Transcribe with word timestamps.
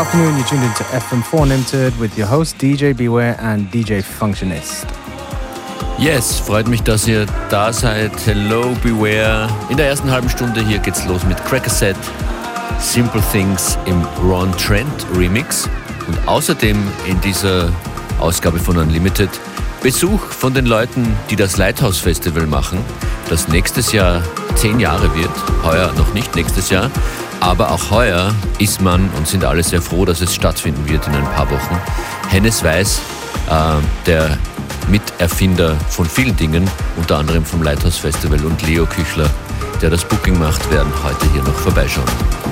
Afternoon, 0.00 0.34
you're 0.38 0.46
tuned 0.46 0.64
into 0.64 0.82
FM4 0.84 1.42
Unlimited 1.42 2.00
with 2.00 2.16
your 2.16 2.26
host 2.26 2.56
DJ 2.56 2.96
Beware 2.96 3.36
and 3.38 3.70
DJ 3.70 4.02
Functionist. 4.02 4.86
Yes, 5.98 6.40
freut 6.40 6.66
mich, 6.68 6.82
dass 6.82 7.06
ihr 7.06 7.26
da 7.50 7.70
seid. 7.70 8.10
Hello, 8.24 8.74
Beware. 8.82 9.50
In 9.68 9.76
der 9.76 9.88
ersten 9.88 10.10
halben 10.10 10.30
Stunde 10.30 10.64
hier 10.64 10.78
geht's 10.78 11.04
los 11.04 11.22
mit 11.24 11.36
Cracker 11.44 11.68
Set, 11.68 11.96
Simple 12.78 13.22
Things 13.30 13.76
im 13.84 14.02
Ron 14.26 14.50
Trent 14.56 15.06
Remix 15.14 15.68
und 16.08 16.16
außerdem 16.26 16.78
in 17.06 17.20
dieser 17.20 17.70
Ausgabe 18.20 18.58
von 18.58 18.78
Unlimited 18.78 19.28
Besuch 19.82 20.20
von 20.20 20.54
den 20.54 20.64
Leuten, 20.64 21.14
die 21.28 21.36
das 21.36 21.58
Lighthouse 21.58 21.98
Festival 21.98 22.46
machen, 22.46 22.78
das 23.28 23.48
nächstes 23.48 23.92
Jahr 23.92 24.22
zehn 24.54 24.80
Jahre 24.80 25.14
wird. 25.14 25.30
Heuer 25.62 25.92
noch 25.98 26.14
nicht 26.14 26.34
nächstes 26.36 26.70
Jahr. 26.70 26.90
Aber 27.40 27.70
auch 27.70 27.90
heuer 27.90 28.34
ist 28.58 28.80
man 28.80 29.08
und 29.16 29.26
sind 29.26 29.44
alle 29.44 29.62
sehr 29.62 29.80
froh, 29.80 30.04
dass 30.04 30.20
es 30.20 30.34
stattfinden 30.34 30.86
wird 30.88 31.06
in 31.06 31.14
ein 31.14 31.24
paar 31.32 31.50
Wochen. 31.50 31.80
Hennes 32.28 32.62
Weiß, 32.62 33.00
äh, 33.48 34.06
der 34.06 34.38
Miterfinder 34.88 35.76
von 35.88 36.06
vielen 36.06 36.36
Dingen, 36.36 36.68
unter 36.96 37.18
anderem 37.18 37.44
vom 37.44 37.62
Lighthouse 37.62 37.96
Festival 37.96 38.44
und 38.44 38.60
Leo 38.66 38.86
Küchler, 38.86 39.30
der 39.80 39.90
das 39.90 40.04
Booking 40.04 40.38
macht, 40.38 40.70
werden 40.70 40.92
heute 41.02 41.32
hier 41.32 41.42
noch 41.42 41.54
vorbeischauen. 41.54 42.49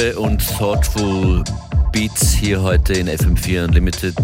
Diepe 0.00 0.18
und 0.18 0.40
thoughtful 0.56 1.42
Beats 1.92 2.32
hier 2.32 2.62
heute 2.62 2.94
in 2.94 3.08
FM4 3.08 3.64
Unlimited. 3.64 4.14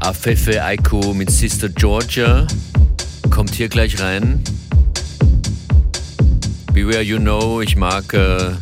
Afefe 0.00 0.62
Aiko 0.62 1.14
mit 1.14 1.30
Sister 1.30 1.68
Georgia 1.68 2.46
kommt 3.30 3.54
hier 3.54 3.68
gleich 3.68 4.00
rein. 4.00 4.42
Beware 6.72 7.02
You 7.02 7.18
Know, 7.18 7.60
ich 7.60 7.76
mag 7.76 8.12
äh, 8.12 8.52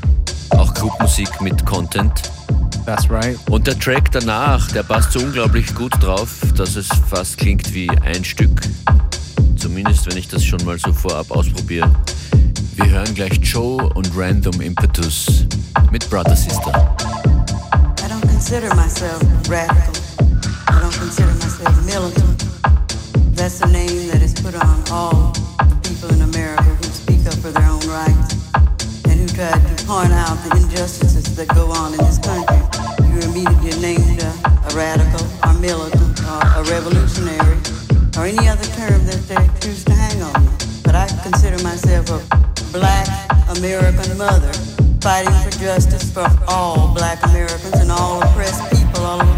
auch 0.51 0.73
Clubmusik 0.75 1.41
mit 1.41 1.65
Content. 1.67 2.13
That's 2.87 3.11
right. 3.11 3.39
Und 3.51 3.67
der 3.67 3.79
Track 3.79 4.13
danach, 4.13 4.71
der 4.71 4.83
passt 4.83 5.13
so 5.13 5.21
unglaublich 5.21 5.75
gut 5.75 5.93
drauf, 6.01 6.41
dass 6.57 6.77
es 6.77 6.89
fast 7.09 7.39
klingt 7.39 7.73
wie 7.75 7.91
ein 7.91 8.25
Stück. 8.25 8.61
Zumindest 9.57 10.07
wenn 10.07 10.17
ich 10.17 10.29
das 10.29 10.45
schon 10.45 10.65
mal 10.65 10.79
so 10.79 10.93
vorab 10.93 11.31
ausprobiere. 11.31 11.91
Wir 12.77 12.91
hören 12.91 13.15
gleich 13.15 13.39
Joe 13.41 13.89
und 13.95 14.11
Random 14.17 14.61
Impetus 14.61 15.45
mit 15.93 16.09
Brother 16.11 16.35
Sister. 16.35 16.73
I 18.03 18.09
don't 18.09 18.21
consider 18.23 18.75
myself 18.75 19.23
radical. 19.49 19.95
I 20.69 20.81
don't 20.81 20.99
consider 20.99 21.33
myself 21.35 21.87
militant. 21.87 22.45
That's 23.37 23.61
name 23.67 24.09
that 24.09 24.23
is 24.23 24.35
put 24.35 24.57
on 24.57 24.83
all 24.91 25.33
people 25.83 26.11
in 26.15 26.23
America 26.23 26.65
who 26.65 26.85
speak 26.85 27.25
up 27.27 27.35
for 27.35 27.53
their 27.53 27.69
own 27.71 27.81
rights 27.87 28.35
and 29.07 29.21
who 29.21 29.29
try 29.29 29.53
to 29.53 29.85
point 29.87 30.13
out 30.13 30.37
the 30.43 30.57
injustices 30.57 31.37
that 31.37 31.49
go 31.55 31.71
on 31.71 31.93
in 31.93 31.99
this 31.99 32.19
country. 32.19 32.59
You're 33.07 33.23
immediately 33.31 33.81
named 33.81 34.23
a, 34.23 34.33
a 34.67 34.75
radical 34.75 35.25
militant 35.65 36.21
or 36.21 36.61
a 36.61 36.63
revolutionary 36.65 37.59
or 38.19 38.27
any 38.27 38.49
other 38.49 38.67
term 38.77 39.07
that 39.07 39.23
they 39.29 39.61
choose 39.61 39.85
to 39.85 39.94
American 43.65 44.19
mother 44.19 44.53
fighting 45.01 45.33
for 45.41 45.51
justice 45.59 46.13
for 46.13 46.29
all 46.49 46.93
black 46.93 47.19
Americans 47.25 47.81
and 47.81 47.91
all 47.91 48.23
oppressed 48.23 48.61
people 48.71 49.03
all 49.03 49.23
over 49.23 49.34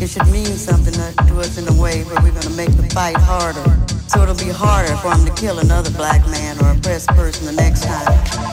It 0.00 0.08
should 0.08 0.26
mean 0.28 0.46
something 0.46 0.94
to 0.94 1.40
us 1.40 1.58
in 1.58 1.68
a 1.68 1.78
way 1.78 2.04
where 2.04 2.22
we're 2.22 2.32
gonna 2.32 2.56
make 2.56 2.74
the 2.74 2.88
fight 2.94 3.16
harder. 3.16 3.62
So 4.08 4.22
it'll 4.22 4.34
be 4.34 4.48
harder 4.48 4.96
for 4.96 5.12
him 5.12 5.26
to 5.26 5.32
kill 5.34 5.58
another 5.58 5.90
black 5.90 6.26
man 6.28 6.58
or 6.64 6.70
oppressed 6.70 7.08
person 7.08 7.44
the 7.44 7.52
next 7.52 7.84
time. 7.84 8.49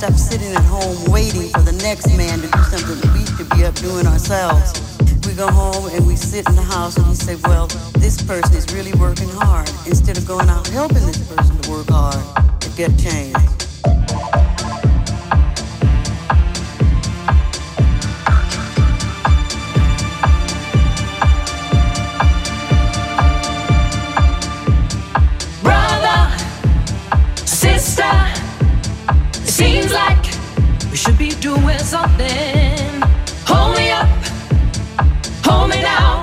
stop 0.00 0.14
sitting 0.14 0.50
at 0.54 0.64
home 0.64 0.96
waiting 1.12 1.46
for 1.50 1.60
the 1.60 1.78
next 1.82 2.06
man 2.16 2.40
to 2.40 2.48
do 2.48 2.62
something 2.72 2.98
that 3.00 3.12
we 3.12 3.26
should 3.36 3.50
be 3.50 3.66
up 3.66 3.74
doing 3.74 4.06
ourselves. 4.06 4.72
We 5.26 5.34
go 5.34 5.46
home 5.46 5.90
and 5.92 6.06
we 6.06 6.16
sit 6.16 6.48
in 6.48 6.56
the 6.56 6.62
house 6.62 6.96
and 6.96 7.06
we 7.06 7.14
say, 7.14 7.36
well, 7.44 7.66
this 7.98 8.22
person 8.22 8.56
is 8.56 8.64
really 8.72 8.94
working 8.94 9.28
hard 9.28 9.68
instead 9.86 10.16
of 10.16 10.26
going 10.26 10.48
out 10.48 10.66
helping 10.68 11.04
this 11.04 11.18
person 11.28 11.54
to 11.54 11.70
work 11.70 11.88
hard 11.90 12.16
to 12.62 12.70
get 12.78 12.98
changed. 12.98 13.59
To 31.10 31.16
be 31.16 31.30
doing 31.40 31.78
something. 31.78 33.02
Hold 33.44 33.76
me 33.76 33.90
up, 33.90 34.06
hold 35.44 35.70
me 35.70 35.80
down. 35.80 36.22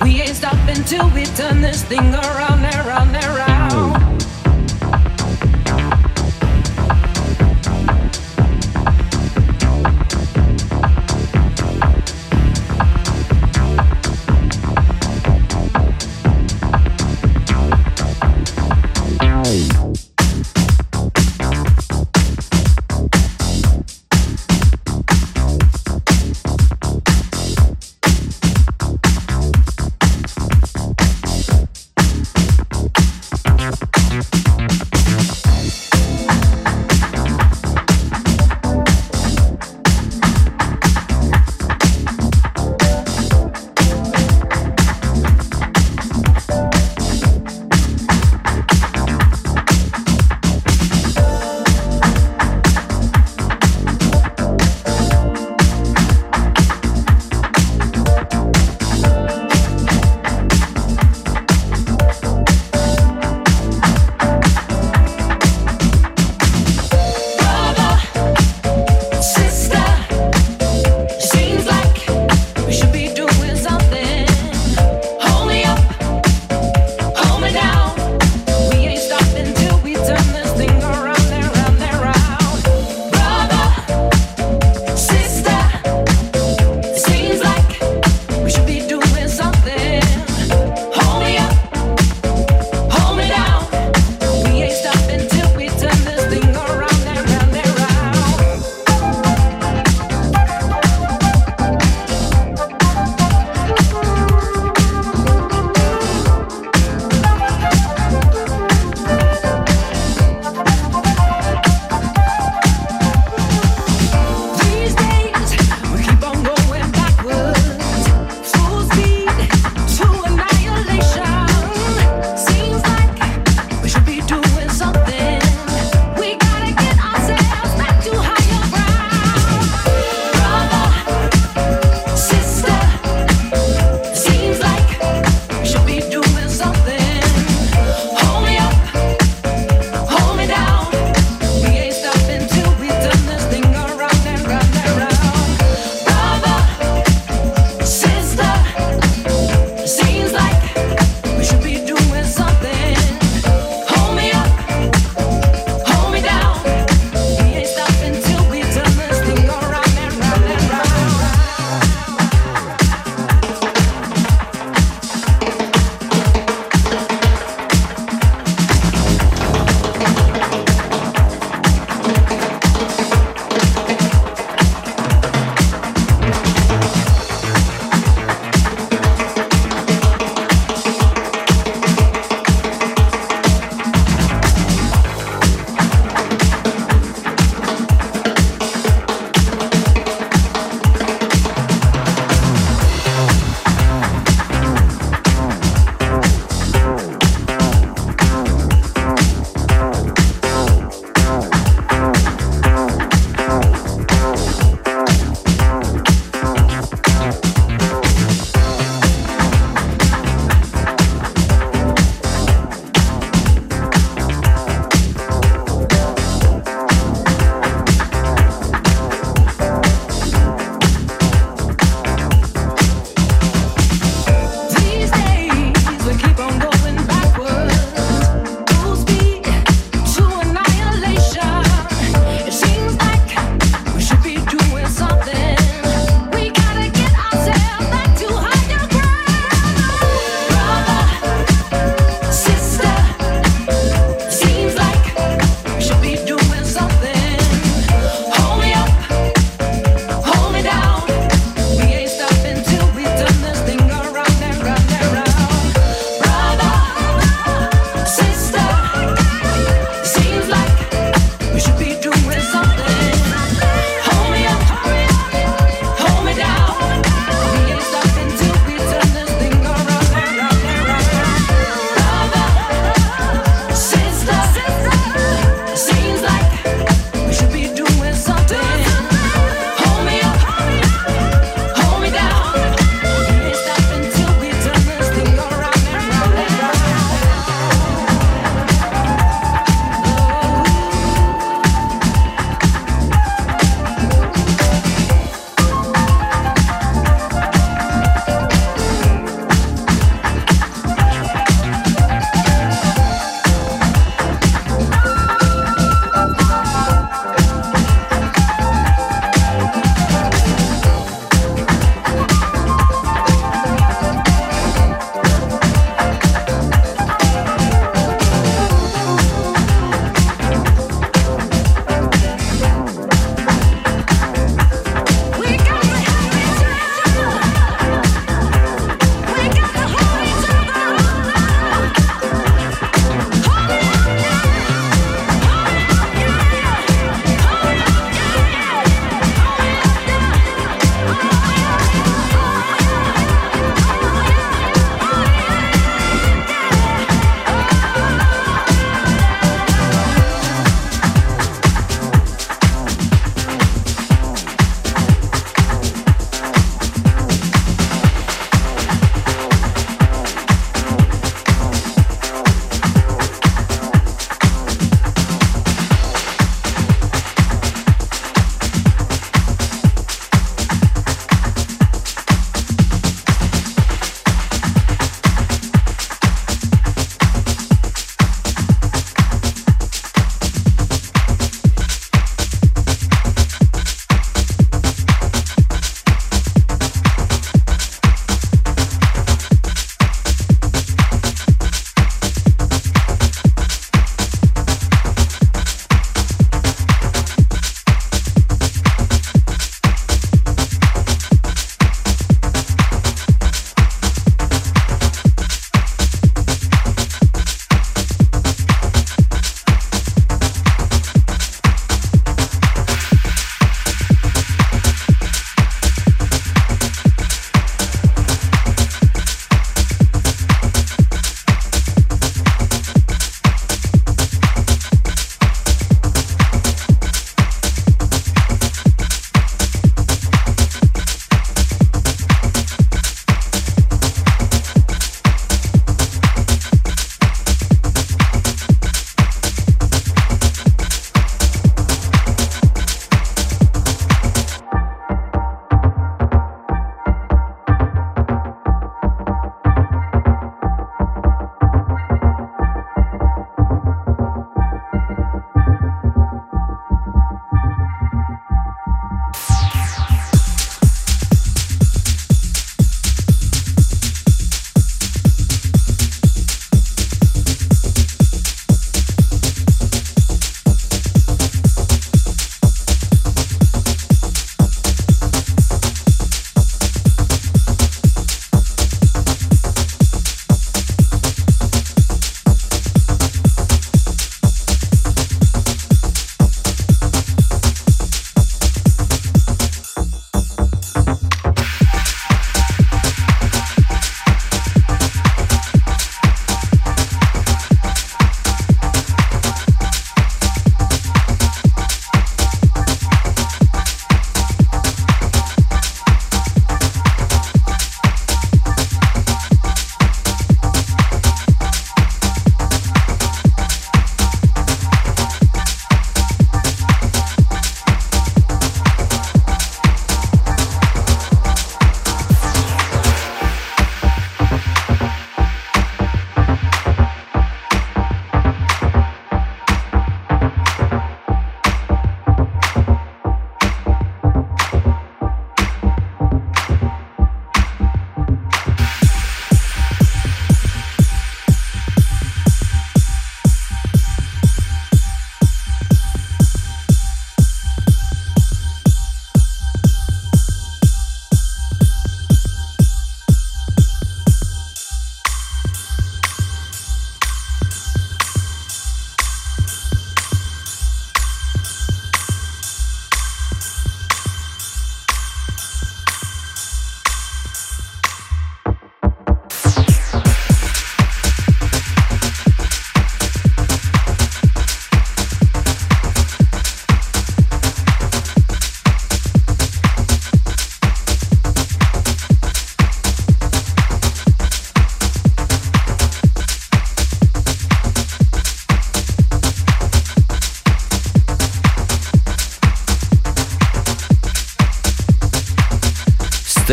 We 0.00 0.22
ain't 0.22 0.36
stopping 0.36 0.82
till 0.84 1.10
we 1.10 1.26
turn 1.36 1.60
this 1.60 1.82
thing 1.82 2.14
around, 2.14 2.64
around, 2.64 3.14
around. 3.14 4.05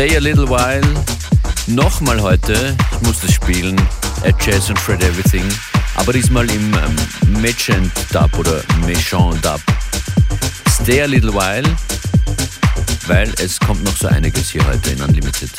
Stay 0.04 0.16
a 0.16 0.20
Little 0.20 0.46
While. 0.46 0.84
Nochmal 1.66 2.20
heute, 2.20 2.76
ich 2.92 3.06
muss 3.06 3.20
das 3.20 3.32
spielen, 3.32 3.74
at 4.22 4.34
Jazz 4.44 4.68
and 4.68 4.78
Fred 4.78 5.02
Everything, 5.02 5.44
aber 5.96 6.12
diesmal 6.12 6.44
im 6.50 6.74
ähm, 6.74 7.40
Mechant 7.40 7.90
Dub 8.12 8.38
oder 8.38 8.60
Mechant 8.84 9.42
Dub. 9.42 9.62
Stay 10.68 11.00
a 11.00 11.06
Little 11.06 11.32
While, 11.32 11.64
weil 13.06 13.32
es 13.42 13.58
kommt 13.58 13.82
noch 13.82 13.96
so 13.96 14.08
einiges 14.08 14.50
hier 14.50 14.62
heute 14.66 14.90
in 14.90 15.00
Unlimited. 15.00 15.50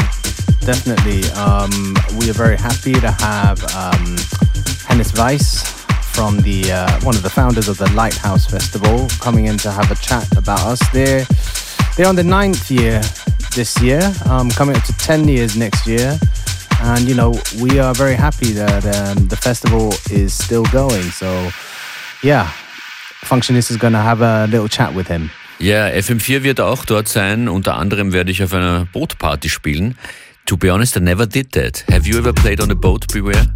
Definitely. 0.63 1.23
Um, 1.31 1.95
we 2.19 2.29
are 2.29 2.35
very 2.35 2.55
happy 2.55 2.93
to 2.93 3.11
have 3.11 3.63
um, 3.75 4.15
Hennis 4.87 5.17
Weiss 5.17 5.63
from 6.13 6.39
the 6.43 6.71
uh, 6.71 6.91
one 7.03 7.15
of 7.15 7.23
the 7.23 7.31
founders 7.31 7.67
of 7.67 7.79
the 7.79 7.91
Lighthouse 7.95 8.45
Festival 8.45 9.07
coming 9.19 9.47
in 9.47 9.57
to 9.57 9.71
have 9.71 9.89
a 9.89 9.95
chat 9.95 10.37
about 10.37 10.61
us. 10.67 10.79
They're 10.93 11.25
they're 11.97 12.07
on 12.07 12.15
the 12.15 12.23
ninth 12.23 12.69
year 12.69 13.01
this 13.55 13.81
year, 13.81 14.01
um, 14.29 14.49
coming 14.51 14.75
up 14.75 14.83
to 14.83 14.93
10 14.97 15.27
years 15.27 15.55
next 15.55 15.87
year. 15.87 16.19
And, 16.81 17.07
you 17.07 17.15
know, 17.15 17.33
we 17.61 17.79
are 17.79 17.93
very 17.95 18.15
happy 18.15 18.51
that 18.51 18.85
um, 18.85 19.27
the 19.27 19.37
festival 19.37 19.93
is 20.11 20.33
still 20.33 20.65
going. 20.65 21.03
So, 21.11 21.49
yeah, 22.21 22.51
Functionist 23.23 23.71
is 23.71 23.77
going 23.77 23.93
to 23.93 23.99
have 23.99 24.21
a 24.21 24.45
little 24.47 24.67
chat 24.67 24.93
with 24.93 25.07
him. 25.07 25.31
Ja, 25.57 25.87
FM4 25.87 26.43
wird 26.43 26.59
auch 26.59 26.85
dort 26.85 27.07
sein. 27.07 27.47
Unter 27.47 27.75
anderem 27.75 28.11
werde 28.11 28.31
ich 28.31 28.43
auf 28.43 28.53
einer 28.53 28.85
Bootparty 28.91 29.49
spielen. 29.49 29.97
To 30.47 30.57
be 30.57 30.71
honest, 30.71 30.97
I 30.97 30.99
never 30.99 31.25
did 31.25 31.53
that. 31.53 31.83
Have 31.89 32.07
you 32.07 32.17
ever 32.19 32.33
played 32.33 32.61
on 32.61 32.69
a 32.69 32.75
boat, 32.75 33.07
Beware? 33.11 33.47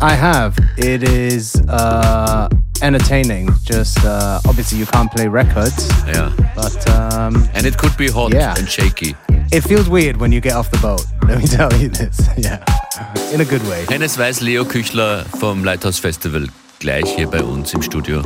I 0.00 0.14
have. 0.14 0.56
It 0.78 1.02
is 1.02 1.60
uh, 1.68 2.48
entertaining. 2.80 3.50
Just 3.64 4.02
uh, 4.04 4.40
obviously 4.46 4.78
you 4.78 4.86
can't 4.86 5.10
play 5.10 5.28
records. 5.28 5.90
Yeah. 6.06 6.32
But 6.54 6.88
um, 6.90 7.48
and 7.54 7.66
it 7.66 7.76
could 7.76 7.96
be 7.96 8.08
hot 8.08 8.32
yeah. 8.32 8.54
and 8.56 8.68
shaky. 8.68 9.14
It 9.52 9.62
feels 9.62 9.88
weird 9.88 10.16
when 10.16 10.32
you 10.32 10.40
get 10.40 10.54
off 10.54 10.70
the 10.70 10.78
boat. 10.78 11.04
Let 11.28 11.38
me 11.38 11.46
tell 11.46 11.72
you 11.74 11.88
this. 11.88 12.28
Yeah. 12.36 12.64
In 13.32 13.40
a 13.40 13.44
good 13.44 13.62
way. 13.68 13.86
Hennes 13.88 14.18
Weiß, 14.18 14.40
Leo 14.40 14.64
Küchler 14.64 15.24
vom 15.40 15.64
Lighthouse 15.64 15.98
Festival 15.98 16.48
gleich 16.78 17.04
hier 17.16 17.28
bei 17.28 17.42
uns 17.42 17.72
im 17.74 17.82
Studio. 17.82 18.22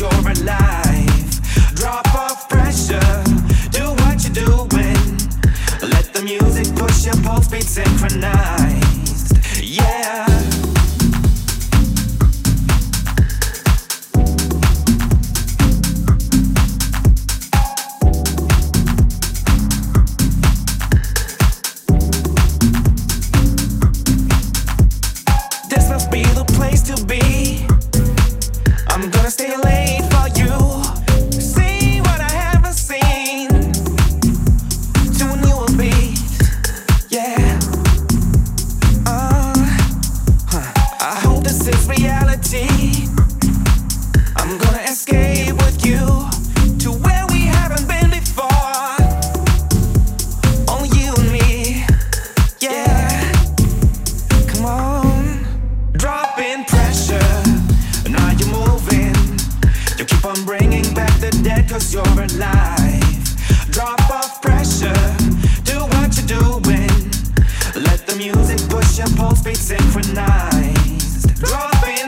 you're 0.00 0.08
alive. 0.08 0.61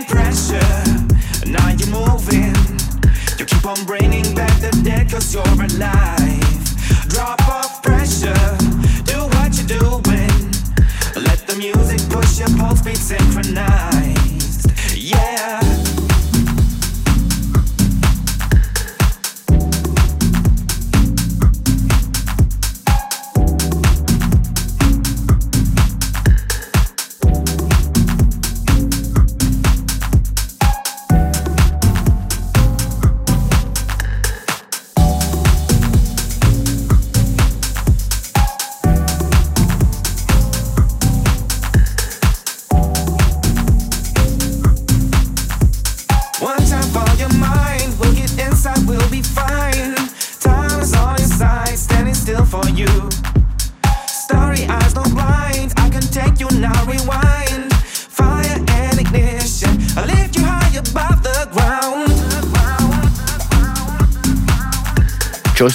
pressure, 0.07 0.61
now 1.47 1.69
you're 1.71 1.91
moving. 1.91 2.55
You 3.39 3.45
keep 3.45 3.67
on 3.67 3.85
bringing 3.85 4.35
back 4.35 4.55
the 4.61 4.71
cause 5.11 5.35
you're 5.35 5.43
alive. 5.43 7.09
Drop 7.09 7.49
on 7.49 7.64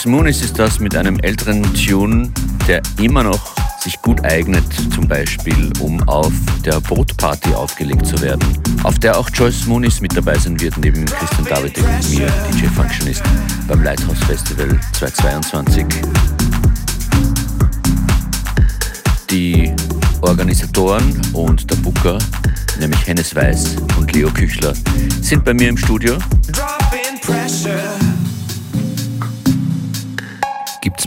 Moonis 0.09 0.41
ist 0.41 0.57
das 0.57 0.79
mit 0.79 0.95
einem 0.95 1.19
älteren 1.19 1.61
Tune, 1.73 2.31
der 2.67 2.81
immer 2.99 3.21
noch 3.21 3.55
sich 3.79 4.01
gut 4.01 4.23
eignet, 4.25 4.63
zum 4.93 5.07
Beispiel 5.07 5.71
um 5.79 6.01
auf 6.09 6.33
der 6.65 6.79
Bootparty 6.81 7.53
aufgelegt 7.53 8.07
zu 8.07 8.19
werden, 8.21 8.41
auf 8.83 8.97
der 8.97 9.17
auch 9.17 9.29
Joyce 9.31 9.67
Moonis 9.67 10.01
mit 10.01 10.17
dabei 10.17 10.37
sein 10.37 10.59
wird, 10.59 10.77
neben 10.77 11.05
Christian 11.05 11.45
David 11.45 11.77
und 11.77 12.09
mir, 12.09 12.27
DJ 12.51 12.65
Functionist, 12.67 13.21
beim 13.67 13.83
Lighthouse 13.83 14.17
Festival 14.25 14.79
2022. 14.93 15.85
Die 19.29 19.71
Organisatoren 20.21 21.21
und 21.33 21.69
der 21.69 21.75
Booker, 21.77 22.17
nämlich 22.79 23.05
Hennes 23.05 23.35
Weiß 23.35 23.75
und 23.97 24.11
Leo 24.13 24.29
Küchler, 24.31 24.73
sind 25.21 25.45
bei 25.45 25.53
mir 25.53 25.69
im 25.69 25.77
Studio. 25.77 26.17
Gibt 26.91 27.29
es 27.29 27.67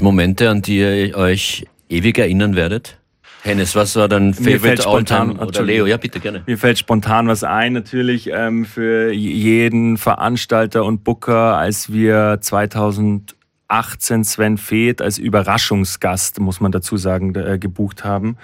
Momente, 0.02 0.50
an 0.50 0.62
die 0.62 0.78
ihr 0.78 1.16
euch 1.16 1.66
ewig 1.88 2.18
erinnern 2.18 2.56
werdet? 2.56 2.98
Hennes, 3.42 3.74
was 3.74 3.96
war 3.96 4.08
dein 4.08 4.34
Favorite 4.34 4.86
All-Time? 4.86 5.34
Oder 5.34 5.62
Leo, 5.62 5.86
ja 5.86 5.96
bitte, 5.96 6.20
gerne. 6.20 6.42
Mir 6.46 6.58
fällt 6.58 6.78
spontan 6.78 7.26
was 7.26 7.42
ein, 7.42 7.72
natürlich 7.72 8.30
ähm, 8.32 8.64
für 8.64 9.12
jeden 9.12 9.96
Veranstalter 9.96 10.84
und 10.84 11.02
Booker, 11.02 11.56
als 11.56 11.92
wir 11.92 12.38
2018 12.40 13.36
2018 13.72 14.24
Sven 14.24 14.58
Feth 14.58 15.00
als 15.00 15.18
Überraschungsgast, 15.18 16.40
muss 16.40 16.60
man 16.60 16.72
dazu 16.72 16.96
sagen, 16.98 17.34
äh, 17.34 17.58
gebucht 17.58 18.04
haben. 18.04 18.36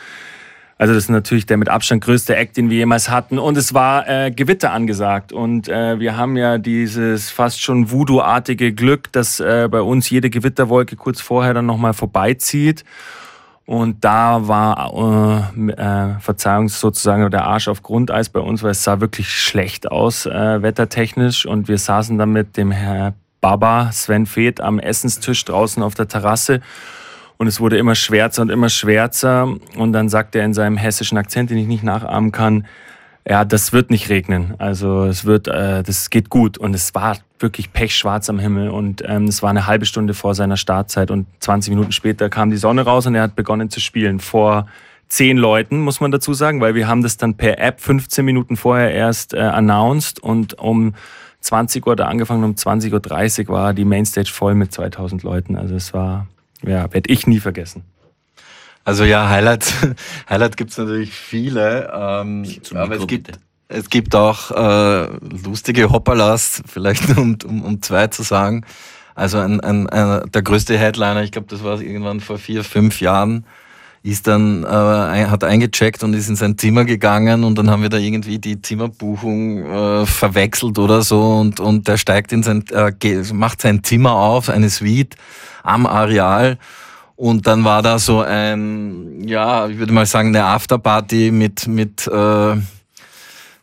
Also 0.78 0.94
das 0.94 1.04
ist 1.04 1.10
natürlich 1.10 1.44
der 1.44 1.56
mit 1.56 1.68
Abstand 1.68 2.04
größte 2.04 2.36
Act, 2.36 2.56
den 2.56 2.70
wir 2.70 2.78
jemals 2.78 3.10
hatten. 3.10 3.40
Und 3.40 3.58
es 3.58 3.74
war 3.74 4.08
äh, 4.08 4.30
Gewitter 4.30 4.72
angesagt. 4.72 5.32
Und 5.32 5.68
äh, 5.68 5.98
wir 5.98 6.16
haben 6.16 6.36
ja 6.36 6.58
dieses 6.58 7.30
fast 7.30 7.60
schon 7.60 7.90
Voodoo-artige 7.90 8.72
Glück, 8.72 9.12
dass 9.12 9.40
äh, 9.40 9.68
bei 9.68 9.80
uns 9.80 10.08
jede 10.08 10.30
Gewitterwolke 10.30 10.94
kurz 10.94 11.20
vorher 11.20 11.52
dann 11.52 11.66
nochmal 11.66 11.94
vorbeizieht. 11.94 12.84
Und 13.66 14.04
da 14.04 14.46
war, 14.46 15.50
äh, 15.56 15.70
äh, 15.72 16.20
Verzeihung 16.20 16.68
sozusagen, 16.68 17.28
der 17.30 17.44
Arsch 17.44 17.66
auf 17.66 17.82
Grundeis 17.82 18.28
bei 18.28 18.40
uns, 18.40 18.62
weil 18.62 18.70
es 18.70 18.84
sah 18.84 19.00
wirklich 19.00 19.28
schlecht 19.28 19.90
aus, 19.90 20.26
äh, 20.26 20.62
wettertechnisch. 20.62 21.44
Und 21.44 21.66
wir 21.66 21.78
saßen 21.78 22.16
dann 22.18 22.32
mit 22.32 22.56
dem 22.56 22.70
Herr 22.70 23.14
Baba, 23.40 23.90
Sven 23.90 24.26
Feth, 24.26 24.60
am 24.60 24.78
Essenstisch 24.78 25.44
draußen 25.44 25.82
auf 25.82 25.94
der 25.94 26.06
Terrasse. 26.06 26.60
Und 27.38 27.46
es 27.46 27.60
wurde 27.60 27.78
immer 27.78 27.94
schwärzer 27.94 28.42
und 28.42 28.50
immer 28.50 28.68
schwärzer. 28.68 29.48
Und 29.76 29.92
dann 29.92 30.08
sagt 30.08 30.34
er 30.34 30.44
in 30.44 30.54
seinem 30.54 30.76
hessischen 30.76 31.16
Akzent, 31.16 31.50
den 31.50 31.58
ich 31.58 31.68
nicht 31.68 31.84
nachahmen 31.84 32.32
kann, 32.32 32.66
ja, 33.28 33.44
das 33.44 33.72
wird 33.72 33.90
nicht 33.90 34.08
regnen. 34.08 34.54
Also 34.58 35.04
es 35.04 35.24
wird, 35.24 35.48
äh, 35.48 35.82
das 35.82 36.10
geht 36.10 36.30
gut. 36.30 36.58
Und 36.58 36.74
es 36.74 36.94
war 36.94 37.16
wirklich 37.38 37.72
pechschwarz 37.72 38.28
am 38.28 38.38
Himmel. 38.38 38.70
Und 38.70 39.02
ähm, 39.06 39.24
es 39.24 39.42
war 39.42 39.50
eine 39.50 39.66
halbe 39.66 39.86
Stunde 39.86 40.14
vor 40.14 40.34
seiner 40.34 40.56
Startzeit. 40.56 41.10
Und 41.10 41.26
20 41.40 41.70
Minuten 41.70 41.92
später 41.92 42.28
kam 42.30 42.50
die 42.50 42.56
Sonne 42.56 42.82
raus 42.82 43.06
und 43.06 43.14
er 43.14 43.22
hat 43.22 43.36
begonnen 43.36 43.70
zu 43.70 43.80
spielen. 43.80 44.18
Vor 44.18 44.66
zehn 45.08 45.36
Leuten, 45.36 45.80
muss 45.80 46.00
man 46.00 46.10
dazu 46.10 46.34
sagen, 46.34 46.60
weil 46.60 46.74
wir 46.74 46.88
haben 46.88 47.02
das 47.02 47.18
dann 47.18 47.36
per 47.36 47.58
App 47.58 47.80
15 47.80 48.24
Minuten 48.24 48.56
vorher 48.56 48.92
erst 48.92 49.34
äh, 49.34 49.40
announced. 49.40 50.20
Und 50.20 50.58
um 50.58 50.94
20 51.40 51.86
Uhr 51.86 51.96
da 51.96 52.06
angefangen, 52.06 52.42
um 52.44 52.54
20.30 52.54 53.48
Uhr 53.48 53.54
war 53.54 53.74
die 53.74 53.84
Mainstage 53.84 54.30
voll 54.32 54.54
mit 54.54 54.72
2000 54.72 55.22
Leuten. 55.22 55.54
Also 55.56 55.76
es 55.76 55.92
war 55.94 56.26
ja, 56.62 56.92
werde 56.92 57.10
ich 57.10 57.26
nie 57.26 57.40
vergessen. 57.40 57.84
Also 58.84 59.04
ja, 59.04 59.28
Highlights, 59.28 59.74
Highlight 60.30 60.56
gibt 60.56 60.70
es 60.70 60.78
natürlich 60.78 61.12
viele, 61.12 61.92
ähm, 61.94 62.46
aber 62.74 62.96
es 62.96 63.06
gibt, 63.06 63.38
es 63.68 63.90
gibt 63.90 64.14
auch 64.14 64.50
äh, 64.50 65.08
lustige 65.44 65.90
Hoppalas, 65.90 66.62
vielleicht 66.66 67.08
um, 67.18 67.36
um, 67.44 67.62
um 67.62 67.82
zwei 67.82 68.06
zu 68.06 68.22
sagen. 68.22 68.64
Also 69.14 69.38
ein, 69.38 69.60
ein, 69.60 69.88
ein, 69.88 70.30
der 70.30 70.42
größte 70.42 70.78
Headliner, 70.78 71.22
ich 71.22 71.32
glaube, 71.32 71.48
das 71.48 71.64
war 71.64 71.80
irgendwann 71.80 72.20
vor 72.20 72.38
vier, 72.38 72.64
fünf 72.64 73.00
Jahren, 73.00 73.44
ist 74.02 74.26
dann, 74.26 74.64
äh, 74.64 74.66
hat 74.66 75.44
eingecheckt 75.44 76.02
und 76.02 76.14
ist 76.14 76.28
in 76.28 76.36
sein 76.36 76.56
Zimmer 76.56 76.84
gegangen 76.84 77.44
und 77.44 77.56
dann 77.58 77.70
haben 77.70 77.82
wir 77.82 77.88
da 77.88 77.98
irgendwie 77.98 78.38
die 78.38 78.60
Zimmerbuchung 78.60 79.64
äh, 79.64 80.06
verwechselt 80.06 80.78
oder 80.78 81.02
so 81.02 81.20
und, 81.38 81.60
und 81.60 81.88
der 81.88 81.96
steigt 81.96 82.32
in 82.32 82.42
sein, 82.42 82.64
äh, 82.70 82.92
macht 83.32 83.60
sein 83.60 83.82
Zimmer 83.82 84.12
auf, 84.12 84.48
eine 84.48 84.70
Suite 84.70 85.16
am 85.62 85.86
Areal. 85.86 86.58
Und 87.16 87.48
dann 87.48 87.64
war 87.64 87.82
da 87.82 87.98
so 87.98 88.20
ein, 88.20 89.26
ja, 89.26 89.66
ich 89.66 89.78
würde 89.78 89.92
mal 89.92 90.06
sagen, 90.06 90.28
eine 90.28 90.44
Afterparty 90.44 91.32
mit, 91.32 91.66
mit 91.66 92.06
äh, 92.06 92.56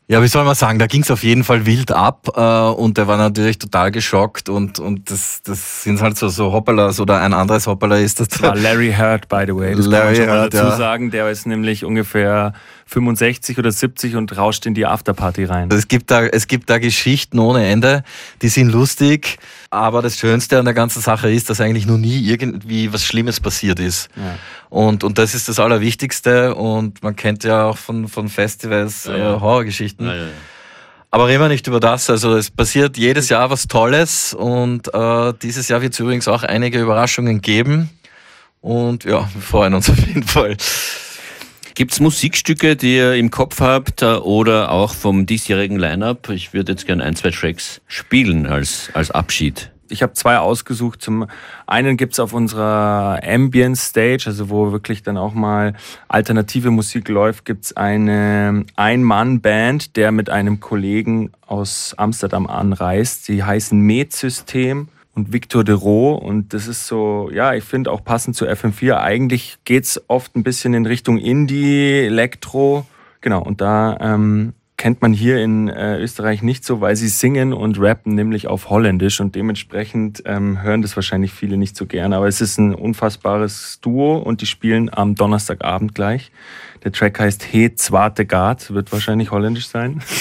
ja, 0.08 0.22
wie 0.22 0.28
soll 0.28 0.46
man 0.46 0.54
sagen, 0.54 0.78
da 0.78 0.86
ging 0.86 1.02
es 1.02 1.10
auf 1.10 1.24
jeden 1.24 1.44
Fall 1.44 1.65
wild 1.65 1.91
ab 1.91 2.28
äh, 2.36 2.39
und 2.39 2.98
der 2.98 3.08
war 3.08 3.18
natürlich 3.18 3.58
total 3.58 3.89
geschockt 3.89 4.50
und, 4.50 4.78
und 4.78 5.10
das, 5.10 5.41
das 5.41 5.82
sind 5.82 6.00
halt 6.00 6.15
so, 6.15 6.30
so 6.30 6.52
Hoppalas 6.52 7.00
oder 7.00 7.22
ein 7.22 7.34
anderes 7.34 7.65
Hoppala 7.65 7.98
ist 7.98 8.20
das. 8.20 8.28
Das 8.28 8.41
war 8.44 8.56
Larry 8.56 8.94
Hurt, 8.96 9.28
by 9.28 9.46
the 9.48 9.56
way. 9.56 9.76
Das 9.76 9.88
Larry 9.88 10.15
kann 10.15 10.15
man 10.15 10.15
schon 10.15 10.28
mal 10.28 10.50
dazu 10.50 10.63
ja. 10.63 10.78
sagen, 10.78 11.10
der 11.10 11.30
ist 11.32 11.48
nämlich 11.48 11.84
ungefähr 11.84 12.54
65 12.86 13.58
oder 13.58 13.72
70 13.72 14.15
und 14.15 14.38
rauscht 14.38 14.68
in 14.68 14.76
die 14.76 14.86
Afterparty 14.86 15.46
rein. 15.46 15.70
Es 15.72 15.88
gibt 15.88 16.12
da, 16.12 16.24
es 16.24 16.46
gibt 16.46 16.70
da 16.70 16.78
Geschichten 16.78 17.39
ohne 17.39 17.65
Ende, 17.65 18.04
die 18.44 18.50
sind 18.50 18.72
lustig, 18.72 19.39
aber 19.72 20.04
das 20.04 20.20
Schönste 20.20 20.60
an 20.60 20.65
der 20.65 20.76
ganzen 20.76 21.02
Sache 21.02 21.32
ist, 21.32 21.50
dass 21.50 21.60
eigentlich 21.62 21.88
noch 21.88 21.98
nie 21.98 22.22
irgendwie 22.22 22.94
was 22.94 23.04
Schlimmes 23.04 23.39
passiert 23.39 23.80
ist. 23.80 24.10
Ja. 24.15 24.36
Und, 24.76 25.06
und 25.06 25.18
das 25.18 25.34
ist 25.34 25.48
das 25.48 25.58
Allerwichtigste 25.58 26.54
und 26.54 27.02
man 27.02 27.16
kennt 27.16 27.46
ja 27.46 27.64
auch 27.64 27.78
von, 27.78 28.10
von 28.10 28.28
Festivals 28.28 29.06
ja, 29.06 29.16
ja. 29.16 29.36
Äh, 29.38 29.40
Horrorgeschichten. 29.40 30.12
Aber 31.12 31.30
reden 31.30 31.40
wir 31.40 31.48
nicht 31.48 31.66
über 31.68 31.80
das. 31.80 32.10
Also 32.10 32.36
es 32.36 32.52
passiert 32.52 32.98
jedes 32.98 33.30
Jahr 33.30 33.50
was 33.50 33.70
Tolles 33.70 34.34
und 34.34 34.94
äh, 34.94 35.34
dieses 35.42 35.70
Jahr 35.70 35.82
wird 35.82 35.94
es 35.94 36.00
übrigens 36.02 36.28
auch 36.28 36.44
einige 36.44 36.82
Überraschungen 36.82 37.40
geben. 37.40 37.90
Und 38.60 39.06
ja, 39.06 39.30
wir 39.34 39.42
freuen 39.42 39.76
uns 39.76 39.90
auf 39.90 40.08
jeden 40.08 40.24
Fall. 40.24 40.58
Gibt 41.74 41.94
es 41.94 42.02
Musikstücke, 42.02 42.76
die 42.76 42.98
ihr 42.98 43.14
im 43.14 43.32
Kopf 43.32 43.62
habt 43.62 44.02
äh, 44.02 44.16
oder 44.16 44.72
auch 44.72 44.94
vom 44.94 45.26
diesjährigen 45.26 45.80
Line-Up? 45.80 46.28
Ich 46.32 46.54
würde 46.54 46.74
jetzt 46.74 46.86
gerne 46.86 47.06
ein, 47.06 47.16
zwei 47.16 47.32
Tracks 47.32 47.80
spielen 47.88 48.46
als, 48.46 48.90
als 48.94 49.10
Abschied. 49.10 49.72
Ich 49.89 50.02
habe 50.02 50.13
zwei 50.13 50.38
ausgesucht. 50.38 51.02
Zum 51.02 51.28
einen 51.67 51.98
gibt 51.98 52.13
es 52.13 52.19
auf 52.19 52.34
unserer 52.34 53.19
Ambient 53.24 53.78
Stage, 53.78 54.24
also 54.28 54.50
wo 54.50 54.71
wirklich 54.71 55.04
dann 55.04 55.17
auch 55.17 55.34
mal 55.34 55.74
alternative 56.08 56.71
Musik 56.71 57.08
läuft, 57.10 57.45
gibt 57.45 57.65
es 57.65 57.78
eine 57.78 58.65
Ein-Mann-Band, 58.76 59.95
der 59.95 60.12
mit 60.12 60.30
einem 60.30 60.60
Kollegen 60.60 61.32
aus 61.45 61.93
Amsterdam 61.98 62.48
anreist. 62.48 63.26
Sie 63.26 63.43
heißen 63.43 63.80
Med-System 63.80 64.88
und 65.15 65.34
Victor 65.34 65.63
de 65.63 65.76
Roo. 65.76 66.13
Und 66.13 66.54
das 66.54 66.67
ist 66.67 66.88
so, 66.88 67.30
ja, 67.34 67.54
ich 67.54 67.63
finde 67.63 67.91
auch 67.91 68.04
passend 68.04 68.36
zu 68.36 68.45
FM4. 68.45 68.98
Eigentlich 68.98 69.58
geht 69.65 69.86
es 69.86 70.04
oft 70.08 70.36
ein 70.36 70.43
bisschen 70.43 70.74
in 70.74 70.86
Richtung 70.86 71.17
Indie, 71.17 72.06
Elektro. 72.06 72.86
Genau, 73.21 73.41
und 73.41 73.62
da 73.62 73.98
ähm, 74.02 74.54
kennt 74.78 75.02
man 75.02 75.14
hier 75.14 75.42
in 75.42 75.70
äh, 75.70 75.98
Österreich 76.00 76.42
nicht 76.42 76.66
so, 76.66 76.82
weil 76.82 76.96
sie 76.96 77.08
singen 77.08 77.54
und 77.54 77.80
rappen 77.80 78.14
nämlich 78.14 78.48
auf 78.48 78.70
Holländisch 78.70 79.20
und 79.22 79.36
dementsprechend 79.36 80.24
ähm, 80.26 80.62
hören 80.62 80.82
das 80.82 80.96
wahrscheinlich 80.96 81.32
viele 81.32 81.58
nicht 81.58 81.78
so 81.78 81.86
gerne. 81.86 82.18
Aber 82.18 82.28
es 82.28 82.42
ist 82.42 82.58
ein 82.58 82.76
unfassbares 82.76 83.80
Duo 83.82 84.18
und 84.18 84.42
die 84.42 84.46
spielen 84.46 84.90
am 84.94 85.16
Donnerstagabend 85.16 85.96
gleich. 85.96 86.32
Der 86.84 86.92
Track 86.92 87.20
heißt 87.20 87.44
He 87.44 87.74
Zwarte 87.74 88.26
Gart, 88.26 88.74
wird 88.74 88.92
wahrscheinlich 88.92 89.32
holländisch 89.32 89.68
sein. 89.68 90.02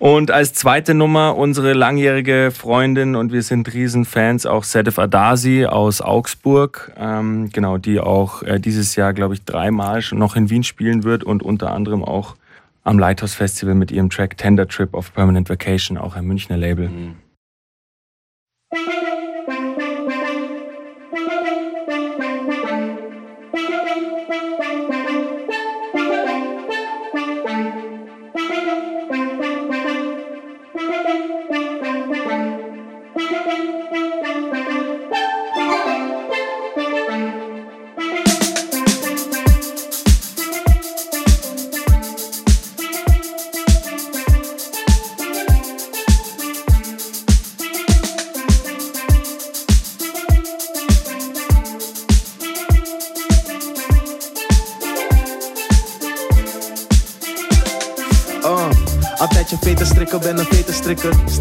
Und 0.00 0.30
als 0.30 0.54
zweite 0.54 0.94
Nummer 0.94 1.36
unsere 1.36 1.74
langjährige 1.74 2.52
Freundin 2.56 3.16
und 3.16 3.32
wir 3.34 3.42
sind 3.42 3.70
Riesenfans 3.70 4.46
auch 4.46 4.64
Sedef 4.64 4.98
Adasi 4.98 5.66
aus 5.66 6.00
Augsburg, 6.00 6.90
ähm, 6.96 7.50
genau, 7.52 7.76
die 7.76 8.00
auch 8.00 8.42
äh, 8.42 8.58
dieses 8.58 8.96
Jahr, 8.96 9.12
glaube 9.12 9.34
ich, 9.34 9.44
dreimal 9.44 10.00
schon 10.00 10.16
noch 10.16 10.36
in 10.36 10.48
Wien 10.48 10.62
spielen 10.62 11.04
wird 11.04 11.22
und 11.22 11.42
unter 11.42 11.74
anderem 11.74 12.02
auch 12.02 12.34
am 12.90 12.98
Lighthouse 12.98 13.34
Festival 13.34 13.76
mit 13.76 13.92
ihrem 13.92 14.10
Track 14.10 14.36
Tender 14.36 14.66
Trip 14.66 14.92
of 14.94 15.14
Permanent 15.14 15.48
Vacation, 15.48 15.96
auch 15.96 16.16
ein 16.16 16.24
Münchner 16.24 16.56
Label. 16.56 16.88
Mhm. 16.88 17.14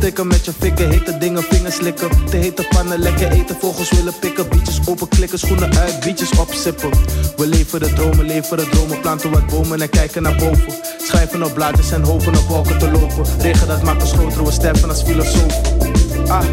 Strikken 0.09 0.37
met 0.37 0.45
je 0.45 0.53
fikken, 0.59 0.89
hete 0.89 1.17
dingen, 1.17 1.43
vingers 1.43 1.75
slikken. 1.75 2.09
Te 2.29 2.37
hete 2.37 2.67
pannen, 2.69 2.99
lekker 2.99 3.31
eten, 3.31 3.55
vogels 3.59 3.91
willen 3.91 4.13
pikken. 4.19 4.49
Bietjes 4.49 4.79
open 4.87 5.07
klikken, 5.07 5.39
schoenen 5.39 5.77
uit, 5.77 5.99
bietjes 5.99 6.31
opsippen. 6.39 6.89
We 7.37 7.47
leven 7.47 7.79
de 7.79 7.93
dromen, 7.93 8.25
leven 8.25 8.57
de 8.57 8.69
dromen. 8.69 8.99
Planten 8.99 9.31
wat 9.31 9.47
bomen 9.47 9.81
en 9.81 9.89
kijken 9.89 10.21
naar 10.21 10.35
boven. 10.35 10.73
Schrijven 10.97 11.43
op 11.43 11.53
blaadjes 11.53 11.91
en 11.91 12.01
hopen 12.01 12.37
op 12.37 12.47
wolken 12.47 12.77
te 12.77 12.91
lopen. 12.91 13.25
Regen 13.39 13.67
dat 13.67 13.83
maakt 13.83 14.01
ons 14.01 14.11
groter, 14.11 14.43
we 14.43 14.51
sterven 14.51 14.89
als 14.89 15.03
filosofen. 15.03 16.29
Ah, 16.29 16.45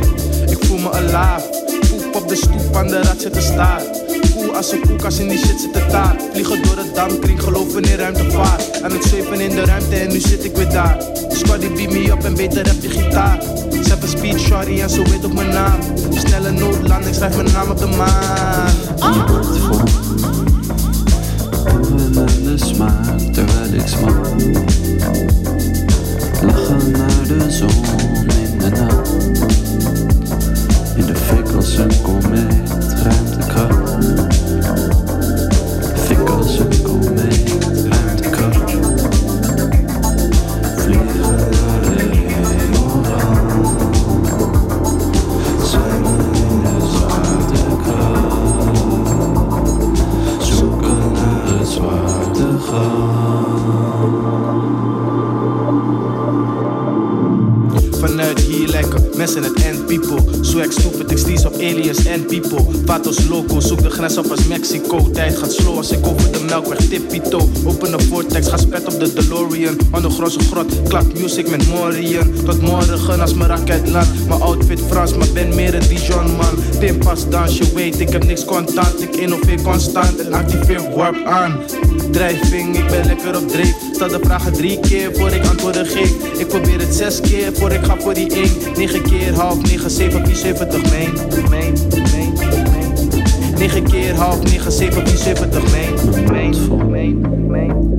ik 0.46 0.64
voel 0.64 0.78
me 0.78 0.92
alive. 0.92 1.64
Poep 1.88 2.14
op 2.14 2.28
de 2.28 2.36
stoep, 2.36 2.76
aan 2.76 2.88
de 2.88 3.02
rad 3.02 3.20
zitten 3.20 3.42
staan 3.42 3.95
als 4.57 4.72
een 4.72 5.00
als 5.04 5.18
in 5.18 5.28
die 5.28 5.38
shit 5.38 5.61
zit 5.61 5.72
te 5.72 5.86
taart. 5.86 6.22
Vliegen 6.32 6.62
door 6.62 6.76
het 6.76 6.94
damkring, 6.94 7.42
geloven 7.42 7.82
in 7.82 7.96
ruimtevaart. 7.96 8.82
Aan 8.82 8.92
het 8.92 9.04
zweven 9.04 9.40
in 9.40 9.50
de 9.50 9.64
ruimte 9.64 9.96
en 9.96 10.09
nu 10.09 10.20
zit 10.20 10.44
ik 10.44 10.57
weer 10.57 10.68
daar. 10.68 10.96
Squaddy 11.28 11.68
beat 11.72 11.92
me 11.92 12.12
op 12.12 12.24
en 12.24 12.34
beter 12.34 12.66
heb 12.66 12.82
je 12.82 12.88
gitaar. 12.88 13.38
Een 13.70 14.09
speed 14.09 14.40
shorty 14.40 14.80
en 14.80 14.90
zo 14.90 15.02
weet 15.02 15.24
op 15.24 15.32
mijn 15.32 15.48
naam. 15.48 15.80
Snelle 16.11 16.50
noodlanding, 16.50 17.14
schrijf 17.14 17.36
mijn 17.36 17.52
naam 17.52 17.70
op 17.70 17.78
de 17.78 17.86
maan. 17.86 18.70
En 21.66 22.44
de 22.44 22.54
smaak 22.57 23.18
terwijl 23.32 23.72
ik 23.72 23.86
smak. 23.86 24.26
Lachen 26.42 26.90
naar 26.90 27.26
de 27.26 27.50
zon 27.50 28.15
music 71.37 71.57
met 71.57 71.68
Morian. 71.68 72.32
Tot 72.45 72.61
morgen 72.61 73.20
als 73.20 73.34
mijn 73.34 73.51
raket 73.51 73.89
land. 73.89 74.28
Mijn 74.28 74.41
outfit 74.41 74.80
Frans, 74.80 75.16
maar 75.16 75.28
ben 75.34 75.55
meer 75.55 75.74
een 75.74 75.89
Dijon 75.89 76.37
man. 76.37 76.78
Tim 76.78 76.99
pas 76.99 77.28
dans, 77.28 77.59
je 77.59 77.72
weet, 77.74 78.01
ik 78.01 78.09
heb 78.09 78.24
niks 78.24 78.45
contant. 78.45 79.03
Ik 79.03 79.16
innoveer 79.16 79.62
constant 79.62 80.18
en 80.20 80.32
activeer 80.32 80.95
warp 80.95 81.24
aan. 81.24 81.61
Drijving, 82.11 82.76
ik 82.76 82.87
ben 82.87 83.07
lekker 83.07 83.37
op 83.37 83.49
dreef. 83.49 83.74
Stel 83.93 84.09
de 84.09 84.18
vragen 84.22 84.53
drie 84.53 84.80
keer 84.80 85.16
voor 85.16 85.30
ik 85.30 85.47
antwoorden 85.47 85.87
geef. 85.87 86.39
Ik 86.39 86.47
probeer 86.47 86.78
het 86.78 86.95
zes 86.95 87.20
keer 87.20 87.53
voor 87.55 87.72
ik 87.72 87.84
ga 87.84 87.97
voor 87.99 88.14
die 88.14 88.34
één. 88.34 88.53
Negen 88.76 89.03
keer 89.03 89.34
half, 89.34 89.62
negen, 89.62 89.91
zeven, 89.91 90.26
vier, 90.26 90.37
zeventig, 90.37 90.91
meen, 90.91 91.12
meen, 91.51 91.74
meen. 92.12 92.32
Negen 93.59 93.84
keer 93.84 94.14
half, 94.14 94.43
negen, 94.43 94.72
zeven, 94.72 95.07
vier, 95.07 95.18
zeventig, 95.18 95.72
meen, 95.72 95.95
meen, 96.30 96.30
meen, 96.30 96.91
meen, 96.91 97.47
meen. 97.51 97.95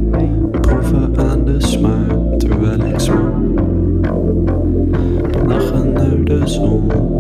soul. 6.58 7.17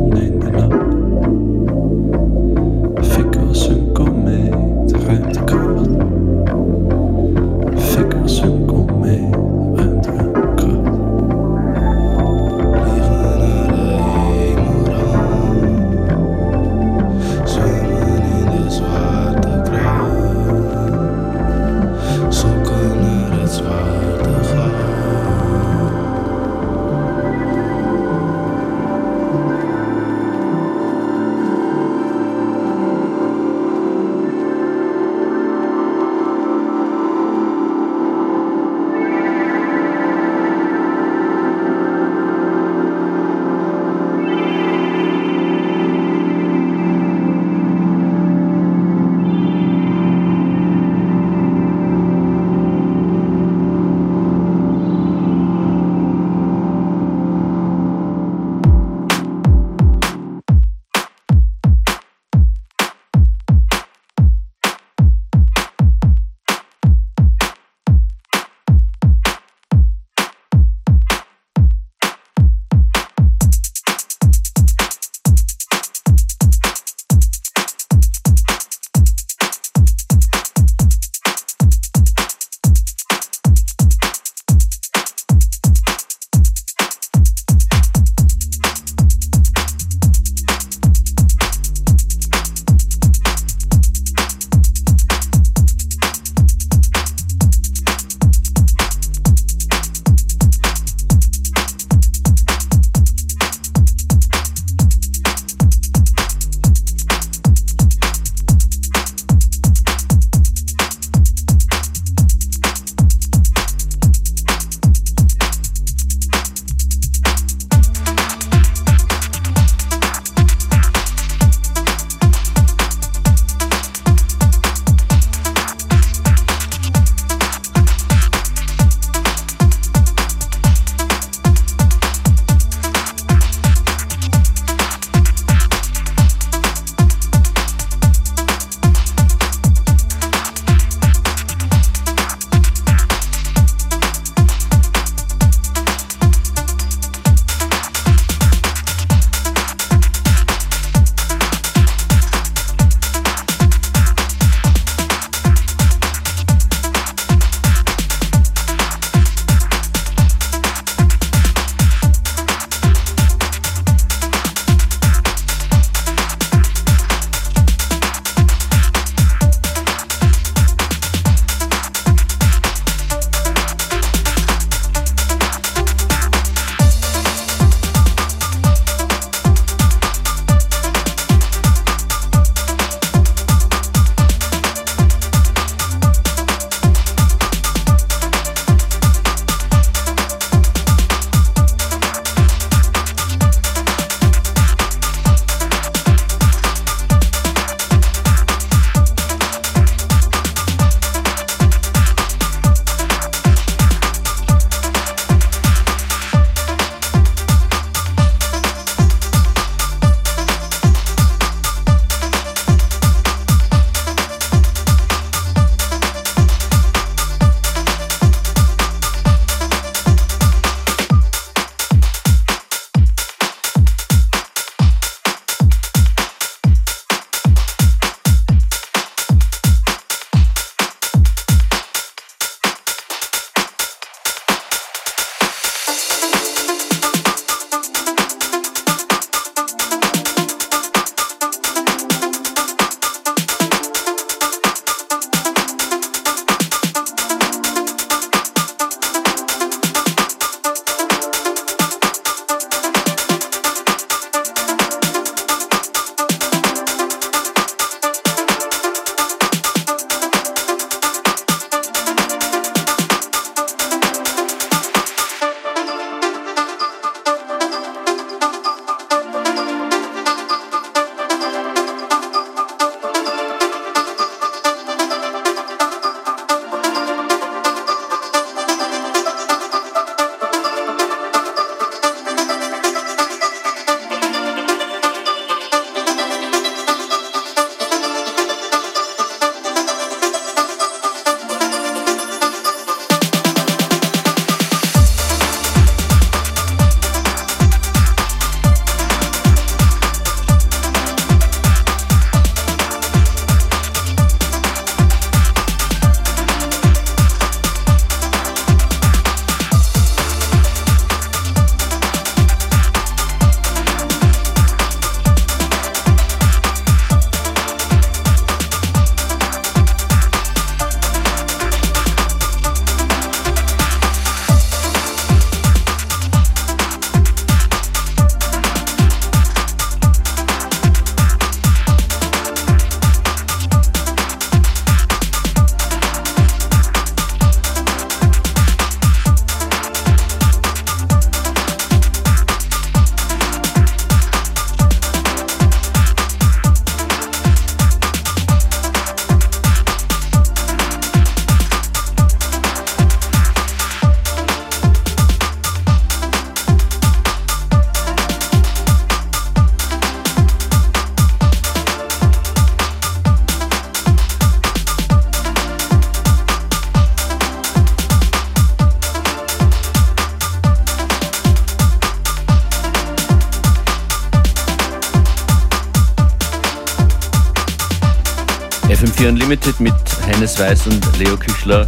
FM4 379.48 379.58
Unlimited 379.58 379.80
mit 379.80 379.94
Hennes 380.26 380.60
Weiß 380.60 380.88
und 380.88 381.18
Leo 381.18 381.38
Küchler. 381.38 381.88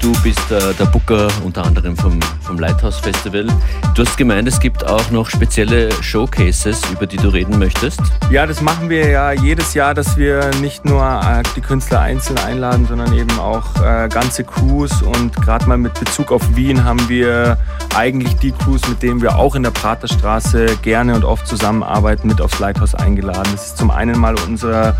Du 0.00 0.12
bist 0.24 0.50
äh, 0.50 0.74
der 0.74 0.86
Booker 0.86 1.28
unter 1.44 1.64
anderem 1.64 1.96
vom, 1.96 2.18
vom 2.42 2.58
Lighthouse 2.58 2.98
Festival. 2.98 3.46
Du 3.94 4.04
hast 4.04 4.16
gemeint, 4.16 4.48
es 4.48 4.58
gibt 4.58 4.84
auch 4.84 5.10
noch 5.10 5.30
spezielle 5.30 5.90
Showcases, 6.02 6.82
über 6.90 7.06
die 7.06 7.16
du 7.16 7.28
reden 7.28 7.58
möchtest. 7.58 8.00
Ja, 8.28 8.44
das 8.44 8.60
machen 8.60 8.90
wir 8.90 9.08
ja 9.08 9.32
jedes 9.32 9.72
Jahr, 9.74 9.94
dass 9.94 10.16
wir 10.16 10.50
nicht 10.60 10.84
nur 10.84 11.02
äh, 11.02 11.42
die 11.54 11.60
Künstler 11.60 12.00
einzeln 12.00 12.38
einladen, 12.38 12.86
sondern 12.86 13.14
eben 13.14 13.38
auch 13.38 13.76
äh, 13.76 14.08
ganze 14.08 14.42
Crews. 14.42 15.00
Und 15.00 15.34
gerade 15.36 15.66
mal 15.66 15.78
mit 15.78 15.94
Bezug 15.94 16.32
auf 16.32 16.42
Wien 16.56 16.84
haben 16.84 17.08
wir 17.08 17.56
eigentlich 17.94 18.34
die 18.38 18.50
Crews, 18.50 18.86
mit 18.88 19.00
denen 19.00 19.22
wir 19.22 19.36
auch 19.36 19.54
in 19.54 19.62
der 19.62 19.70
Praterstraße 19.70 20.76
gerne 20.82 21.14
und 21.14 21.24
oft 21.24 21.46
zusammenarbeiten, 21.46 22.26
mit 22.26 22.40
aufs 22.40 22.58
Lighthouse 22.58 22.94
eingeladen. 22.96 23.48
Das 23.52 23.68
ist 23.68 23.78
zum 23.78 23.90
einen 23.90 24.18
mal 24.18 24.34
unser 24.46 24.96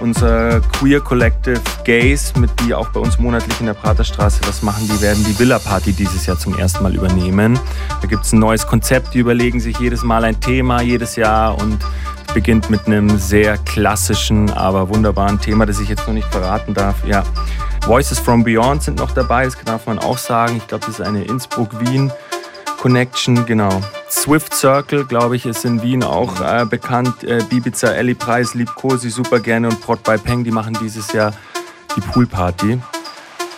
unser 0.00 0.60
Queer 0.60 1.00
Collective 1.00 1.60
Gays, 1.84 2.34
mit 2.36 2.50
die 2.60 2.74
auch 2.74 2.88
bei 2.90 3.00
uns 3.00 3.18
monatlich 3.18 3.58
in 3.60 3.66
der 3.66 3.74
Praterstraße 3.74 4.40
was 4.46 4.62
machen, 4.62 4.88
die 4.88 5.00
werden 5.00 5.24
die 5.24 5.38
Villa 5.38 5.58
Party 5.58 5.92
dieses 5.92 6.26
Jahr 6.26 6.38
zum 6.38 6.58
ersten 6.58 6.82
Mal 6.82 6.94
übernehmen. 6.94 7.58
Da 8.00 8.08
gibt 8.08 8.24
es 8.24 8.32
ein 8.32 8.38
neues 8.38 8.66
Konzept, 8.66 9.14
die 9.14 9.18
überlegen 9.18 9.60
sich 9.60 9.78
jedes 9.78 10.02
Mal 10.02 10.24
ein 10.24 10.40
Thema, 10.40 10.82
jedes 10.82 11.16
Jahr 11.16 11.58
und 11.60 11.78
beginnt 12.34 12.68
mit 12.70 12.86
einem 12.86 13.18
sehr 13.18 13.56
klassischen, 13.58 14.50
aber 14.50 14.88
wunderbaren 14.88 15.40
Thema, 15.40 15.66
das 15.66 15.80
ich 15.80 15.88
jetzt 15.88 16.06
noch 16.06 16.14
nicht 16.14 16.28
verraten 16.28 16.74
darf. 16.74 16.96
Ja, 17.06 17.24
Voices 17.86 18.18
from 18.18 18.44
Beyond 18.44 18.82
sind 18.82 18.98
noch 18.98 19.12
dabei, 19.12 19.44
das 19.44 19.56
darf 19.64 19.86
man 19.86 19.98
auch 19.98 20.18
sagen. 20.18 20.56
Ich 20.56 20.66
glaube, 20.66 20.84
das 20.86 21.00
ist 21.00 21.06
eine 21.06 21.24
Innsbruck-Wien- 21.24 22.12
Connection, 22.80 23.46
genau. 23.46 23.80
Swift 24.10 24.54
Circle, 24.54 25.04
glaube 25.04 25.36
ich, 25.36 25.46
ist 25.46 25.64
in 25.64 25.82
Wien 25.82 26.02
auch 26.02 26.40
äh, 26.40 26.64
bekannt. 26.64 27.24
Äh, 27.24 27.42
Bibiza, 27.48 27.88
Ellie 27.88 28.14
Preis 28.14 28.54
liebt 28.54 28.74
Cosi 28.74 29.10
super 29.10 29.40
gerne 29.40 29.68
und 29.68 29.80
Prot 29.80 30.02
by 30.02 30.16
Peng, 30.18 30.44
die 30.44 30.50
machen 30.50 30.76
dieses 30.80 31.12
Jahr 31.12 31.32
die 31.96 32.00
Poolparty. 32.00 32.78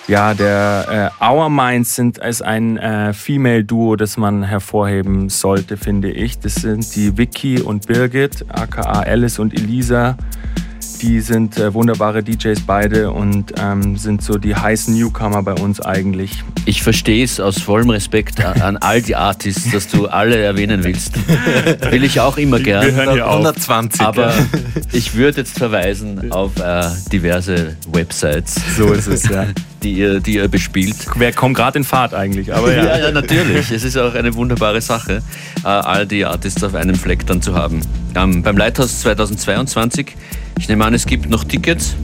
Ja, 0.09 0.33
der 0.33 1.13
äh, 1.21 1.25
Our 1.25 1.51
Minds 1.51 1.95
sind 1.95 2.23
als 2.23 2.41
ein 2.41 2.79
äh, 2.79 3.13
Female-Duo, 3.13 3.97
das 3.97 4.17
man 4.17 4.43
hervorheben 4.43 5.29
sollte, 5.29 5.77
finde 5.77 6.11
ich. 6.11 6.39
Das 6.39 6.55
sind 6.55 6.97
die 6.97 7.19
Vicky 7.19 7.61
und 7.61 7.87
Birgit, 7.87 8.47
aka 8.49 9.01
Alice 9.01 9.39
und 9.39 9.53
Elisa. 9.53 10.17
Die 11.01 11.21
sind 11.21 11.59
äh, 11.59 11.73
wunderbare 11.75 12.25
DJs 12.25 12.61
beide 12.63 13.13
und 13.13 13.53
ähm, 13.57 13.97
sind 13.97 14.21
so 14.21 14.37
die 14.37 14.57
heißen 14.57 14.93
Newcomer 14.93 15.45
bei 15.45 15.55
uns 15.55 15.81
eigentlich. 15.81 16.43
Ich 16.65 16.83
verstehe 16.83 17.25
es 17.25 17.39
aus 17.39 17.61
vollem 17.61 17.91
Respekt 17.91 18.45
an 18.45 18.77
all 18.77 19.01
die 19.01 19.15
Artists, 19.15 19.71
dass 19.71 19.87
du 19.87 20.09
alle 20.09 20.37
erwähnen 20.37 20.83
willst. 20.83 21.15
Will 21.91 22.03
ich 22.03 22.19
auch 22.21 22.37
immer 22.37 22.59
gern. 22.59 22.85
Wir 22.85 22.95
hören 22.95 23.13
hier 23.13 23.27
120. 23.27 24.01
Aber 24.01 24.35
ich 24.93 25.15
würde 25.15 25.39
jetzt 25.39 25.57
verweisen 25.57 26.33
auf 26.33 26.59
äh, 26.59 26.83
diverse 27.13 27.77
Websites. 27.93 28.61
So 28.77 28.93
ist 28.93 29.07
es, 29.07 29.29
ja. 29.29 29.47
Die 29.85 29.93
ihr, 29.93 30.19
die 30.19 30.35
ihr 30.35 30.49
bespielt. 30.49 30.97
Wer 31.15 31.33
kommt 31.33 31.57
gerade 31.57 31.79
in 31.79 31.85
Fahrt 31.85 32.13
eigentlich? 32.13 32.53
Aber 32.53 32.75
ja. 32.75 32.85
ja, 32.85 32.99
ja, 32.99 33.11
natürlich. 33.13 33.71
Es 33.71 33.85
ist 33.85 33.97
auch 33.97 34.15
eine 34.15 34.35
wunderbare 34.35 34.81
Sache, 34.81 35.23
äh, 35.63 35.69
all 35.69 36.05
die 36.05 36.25
Artists 36.25 36.65
auf 36.65 36.75
einem 36.75 36.97
Fleck 36.97 37.25
dann 37.27 37.41
zu 37.41 37.55
haben. 37.55 37.81
Ähm, 38.17 38.43
beim 38.43 38.57
Lighthouse 38.57 39.01
2022 39.01 40.17
ich 40.59 40.69
nehme 40.69 40.85
an, 40.85 40.95
es 40.95 41.07
gibt 41.07 41.29
noch 41.31 41.45
Tickets. 41.45 41.95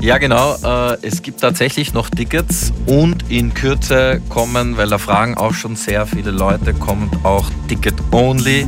Ja, 0.00 0.18
genau. 0.18 0.56
Äh, 0.62 0.98
es 1.02 1.22
gibt 1.22 1.40
tatsächlich 1.40 1.94
noch 1.94 2.10
Tickets 2.10 2.72
und 2.86 3.30
in 3.30 3.54
Kürze 3.54 4.20
kommen, 4.28 4.76
weil 4.76 4.88
da 4.88 4.98
fragen 4.98 5.36
auch 5.36 5.54
schon 5.54 5.76
sehr 5.76 6.06
viele 6.06 6.30
Leute, 6.30 6.74
kommt 6.74 7.24
auch 7.24 7.50
Ticket 7.68 7.94
Only. 8.12 8.66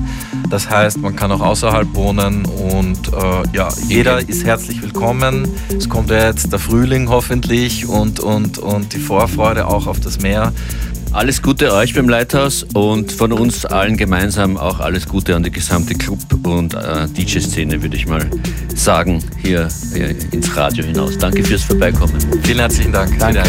Das 0.48 0.70
heißt, 0.70 0.98
man 0.98 1.14
kann 1.14 1.30
auch 1.32 1.40
außerhalb 1.40 1.94
wohnen 1.94 2.46
und 2.46 3.12
äh, 3.12 3.56
ja, 3.56 3.68
jeder 3.86 4.26
ist 4.26 4.44
herzlich 4.44 4.80
willkommen. 4.80 5.48
Es 5.76 5.88
kommt 5.88 6.10
ja 6.10 6.26
jetzt 6.26 6.52
der 6.52 6.58
Frühling 6.58 7.08
hoffentlich 7.08 7.86
und, 7.86 8.20
und, 8.20 8.58
und 8.58 8.94
die 8.94 8.98
Vorfreude 8.98 9.66
auch 9.66 9.86
auf 9.86 10.00
das 10.00 10.20
Meer. 10.20 10.52
Alles 11.16 11.40
Gute 11.40 11.72
euch 11.72 11.94
beim 11.94 12.10
Lighthouse 12.10 12.66
und 12.74 13.10
von 13.10 13.32
uns 13.32 13.64
allen 13.64 13.96
gemeinsam 13.96 14.58
auch 14.58 14.80
alles 14.80 15.08
Gute 15.08 15.34
an 15.34 15.42
die 15.42 15.50
gesamte 15.50 15.94
Club- 15.94 16.46
und 16.46 16.74
äh, 16.74 17.08
DJ-Szene, 17.08 17.80
würde 17.80 17.96
ich 17.96 18.06
mal 18.06 18.28
sagen, 18.74 19.24
hier, 19.40 19.66
hier, 19.94 20.14
ins 20.32 20.54
Radio 20.54 20.84
hinaus. 20.84 21.16
Danke 21.16 21.42
fürs 21.42 21.62
Vorbeikommen. 21.62 22.18
Vielen 22.42 22.58
herzlichen 22.58 22.92
Dank. 22.92 23.18
Danke. 23.18 23.44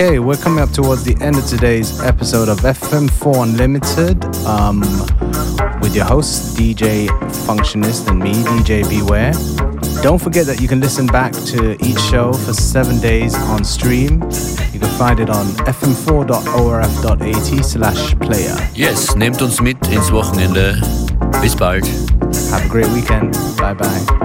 Okay, 0.00 0.18
we're 0.18 0.34
coming 0.34 0.60
up 0.60 0.70
towards 0.70 1.04
the 1.04 1.14
end 1.20 1.36
of 1.36 1.44
today's 1.44 2.00
episode 2.00 2.48
of 2.48 2.60
FM4 2.60 3.42
Unlimited 3.42 4.24
um, 4.46 4.80
with 5.82 5.94
your 5.94 6.06
host, 6.06 6.56
DJ 6.56 7.08
Functionist, 7.44 8.08
and 8.08 8.18
me, 8.18 8.32
DJ 8.32 8.88
Beware. 8.88 9.34
Don't 10.02 10.18
forget 10.18 10.46
that 10.46 10.58
you 10.58 10.68
can 10.68 10.80
listen 10.80 11.06
back 11.06 11.34
to 11.52 11.76
each 11.84 12.00
show 12.00 12.32
for 12.32 12.54
seven 12.54 12.98
days 13.00 13.34
on 13.34 13.62
stream. 13.62 14.22
You 14.72 14.80
can 14.80 14.88
find 14.96 15.20
it 15.20 15.28
on 15.28 15.44
fm4.orf.at 15.68 17.62
slash 17.62 18.14
player. 18.20 18.56
Yes, 18.74 19.14
nehmt 19.16 19.42
uns 19.42 19.60
mit 19.60 19.86
ins 19.88 20.10
Wochenende. 20.10 20.80
Bis 21.42 21.54
bald. 21.54 21.86
Have 22.50 22.64
a 22.64 22.68
great 22.70 22.88
weekend. 22.88 23.36
Bye 23.58 23.74
bye. 23.74 24.19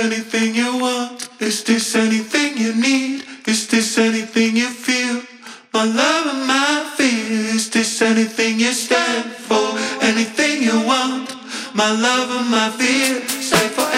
anything 0.00 0.54
you 0.54 0.78
want? 0.78 1.28
Is 1.40 1.62
this 1.64 1.94
anything 1.94 2.56
you 2.56 2.74
need? 2.74 3.24
Is 3.46 3.68
this 3.68 3.98
anything 3.98 4.56
you 4.56 4.68
feel? 4.68 5.22
My 5.72 5.84
love 5.84 6.26
and 6.34 6.46
my 6.46 6.90
fear. 6.96 7.54
Is 7.54 7.70
this 7.70 8.02
anything 8.02 8.58
you 8.58 8.72
stand 8.72 9.30
for? 9.30 9.66
Anything 10.02 10.62
you 10.62 10.80
want? 10.86 11.36
My 11.74 11.90
love 11.90 12.30
and 12.38 12.50
my 12.50 12.70
fear. 12.70 13.20
Say 13.28 13.68
for 13.68 13.89